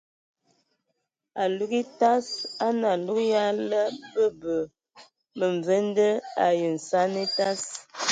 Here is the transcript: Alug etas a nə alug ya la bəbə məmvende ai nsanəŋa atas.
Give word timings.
Alug 1.41 1.71
etas 1.81 2.25
a 2.65 2.67
nə 2.79 2.85
alug 2.95 3.19
ya 3.31 3.43
la 3.69 3.83
bəbə 4.13 4.55
məmvende 5.37 6.07
ai 6.45 6.57
nsanəŋa 6.75 7.23
atas. 7.29 7.61